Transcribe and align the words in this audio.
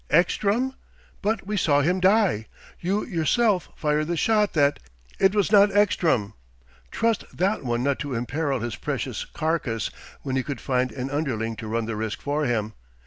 "Ekstrom? 0.09 0.73
But 1.21 1.45
we 1.45 1.55
saw 1.55 1.81
him 1.81 1.99
die! 1.99 2.47
You 2.79 3.05
yourself 3.05 3.69
fired 3.75 4.07
the 4.07 4.17
shot 4.17 4.53
that" 4.53 4.79
"It 5.25 5.35
was 5.35 5.51
not 5.51 5.71
Ekstrom. 5.77 6.33
Trust 6.89 7.23
that 7.37 7.63
one 7.63 7.83
not 7.83 7.99
to 7.99 8.15
imperil 8.15 8.61
his 8.61 8.75
precious 8.75 9.25
carcase 9.25 9.91
when 10.23 10.35
he 10.35 10.41
could 10.41 10.59
find 10.59 10.91
an 10.91 11.11
underling 11.11 11.55
to 11.57 11.67
run 11.67 11.85
the 11.85 11.95
risk 11.95 12.19
for 12.19 12.45
him! 12.45 12.73